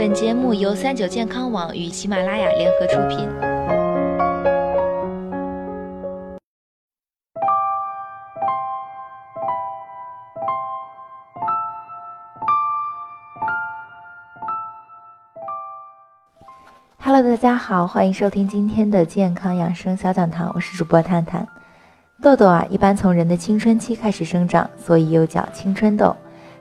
[0.00, 3.28] 本节目由三九健康网与喜马拉雅联合出品。
[16.98, 21.46] Hello，大家好，欢迎收听今天的健康养生小讲堂，我是主播探探。
[22.22, 26.16] 痘痘啊，一般从人的青春期开始生长，所以又叫青春痘。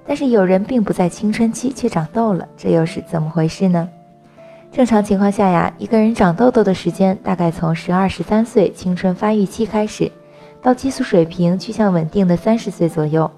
[0.10, 3.88] 但是有人并不在青春期却长痘了，这又是怎么回事呢？
[4.72, 10.12] 正常情况下呀，一个人长痘痘的时间大概从十二十三岁青春发育期开始，
[10.64, 13.30] 到激素水平趋向稳定的三十岁左右。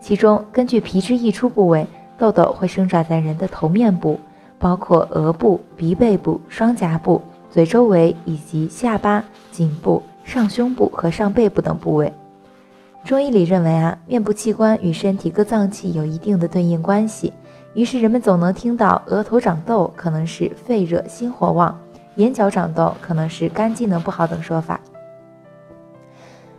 [0.00, 1.86] 其中，根据皮脂溢出部位，
[2.16, 4.18] 痘痘会生长在人的头面部，
[4.58, 7.20] 包括额部、鼻背部、双颊部、
[7.50, 9.22] 嘴周围以及下巴、
[9.52, 10.02] 颈部。
[10.24, 12.12] 上胸部和上背部等部位，
[13.06, 17.32] 中医里认为啊，面部器官与身体各脏器有一定的对应关系，
[17.72, 21.78] 于是人们总能听到额头长痘可能是肺热心火旺，
[22.16, 24.80] 眼角长痘可能是肝机能不好等说法。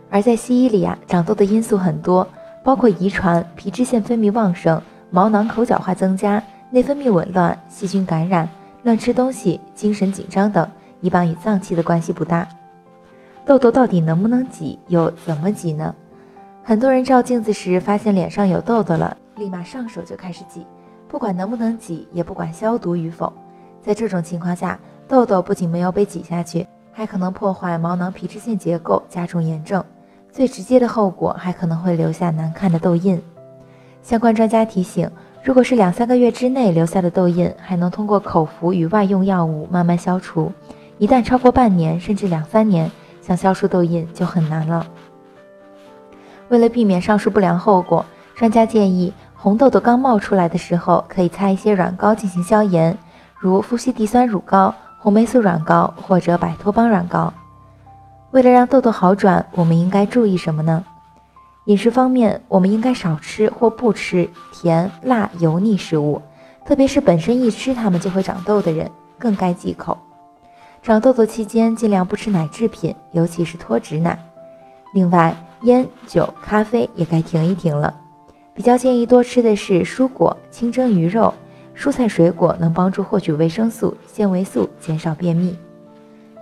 [0.08, 2.26] 而在西医里啊，长痘的因素很多，
[2.64, 8.48] 包括遗传、皮脂腺分泌旺盛、毛囊口角化增加、内分泌紊乱、细菌感染、
[8.84, 10.66] 乱吃东西、精神紧张等，
[11.02, 12.48] 一般与脏器的关系不大。
[13.44, 15.94] 痘痘到底能不能挤，又怎么挤呢？
[16.68, 20.66] 很多人照镜子时发现脸上有痘痘了，立马上手就开始挤，
[21.08, 23.32] 不管能不能挤，也不管消毒与否。
[23.80, 29.82] 在这种情况下，痘痘不仅没有被挤下去，还可能破坏毛囊皮脂腺结构，加重炎症。
[30.30, 33.18] 最直接的后果还可能会留下难看的痘印。
[34.02, 35.10] 相关专家提醒，
[35.42, 40.52] 如果是两三个月之内留下的痘印，还能通过口服与外用药物慢慢消除；
[40.98, 42.90] 一旦超过半年甚至两三年，
[43.22, 44.86] 想消除痘印就很难了。
[46.48, 48.04] 为了避免上述不良后果，
[48.34, 52.96] 专家建议红痘痘刚冒出来的时候，可以擦一些软膏进行消炎，
[53.38, 57.32] 如夫西地酸乳膏、红霉素软膏或者百托邦软膏。
[58.30, 60.84] 为了让痘痘好转，我们应该注意什么呢？
[61.66, 66.20] 饮食方面，我们应该少吃或不吃甜、辣、油腻食物，
[66.64, 69.96] 特别是本身一吃它们就会长痘的人，更该忌口。
[70.82, 74.18] 长痘痘期间，尽量不吃奶制品，尤其是脱脂奶。
[74.94, 77.94] 另外，烟酒、咖啡也该停一停了。
[78.54, 81.32] 比较建议多吃的是蔬果、清蒸鱼肉、
[81.76, 85.56] 蔬菜水果，能帮助获取维生素、纤维素，减少便秘。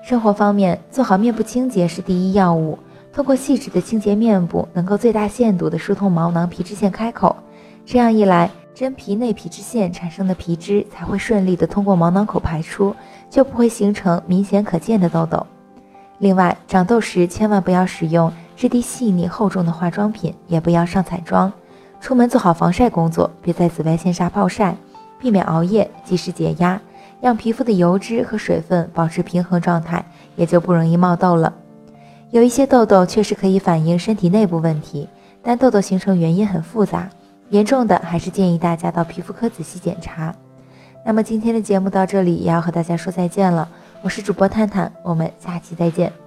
[0.03, 2.79] 生活方面，做好面部清洁是第一要务。
[3.13, 7.35] 通过细致的清洁面部，能够最大限度地疏通毛囊皮脂腺开口。
[7.85, 12.95] 这样一来，真皮内皮脂腺产生的皮脂才会顺利地通过毛囊口排出。
[13.29, 15.45] 就不会形成明显可见的痘痘。
[16.19, 21.53] 另外，长痘时千万不要使用质地细腻厚重的化妆品，也不要上彩妆。
[22.01, 24.75] 出门做好防晒工作，别在紫外线下暴晒，
[25.19, 26.81] 避免熬夜，及时解压，
[27.21, 30.05] 让皮肤的油脂和水分保持平衡状态，
[30.37, 31.53] 也就不容易冒痘了。
[32.31, 35.09] 有一些痘痘确实可以反映身体内部问题，
[35.43, 37.09] 但痘痘形成原因很复杂，
[37.51, 40.35] 严重的还是建议大家到皮肤科仔细检查。
[41.05, 43.69] 那么今天的节目到这里也要和大家说再见了，
[44.03, 46.26] 我是主播探探，我们下期再见。